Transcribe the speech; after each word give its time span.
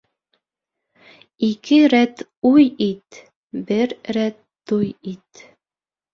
Ике 1.47 1.77
рәт 1.93 2.23
уй 2.51 2.65
ит, 2.87 3.21
бер 3.69 3.95
рәт 4.19 4.43
туй 4.73 4.91
ит. 5.15 5.47